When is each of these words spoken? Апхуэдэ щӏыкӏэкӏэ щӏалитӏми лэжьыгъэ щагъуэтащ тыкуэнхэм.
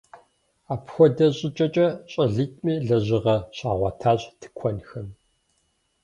Апхуэдэ 0.73 1.27
щӏыкӏэкӏэ 1.37 1.87
щӏалитӏми 2.11 2.73
лэжьыгъэ 2.87 3.35
щагъуэтащ 3.55 4.21
тыкуэнхэм. 4.39 5.07